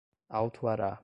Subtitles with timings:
[0.29, 0.99] autuará